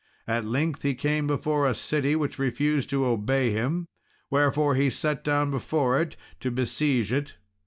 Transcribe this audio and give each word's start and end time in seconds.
At 0.27 0.45
length 0.45 0.81
he 0.81 0.95
came 0.95 1.27
before 1.27 1.67
a 1.67 1.75
city 1.75 2.15
which 2.15 2.39
refused 2.39 2.89
to 2.89 3.05
obey 3.05 3.51
him, 3.51 3.87
wherefore 4.31 4.73
he 4.73 4.89
sat 4.89 5.23
down 5.23 5.51
before 5.51 6.01
it 6.01 6.17
to 6.39 6.49
besiege 6.49 7.13
it. 7.13 7.37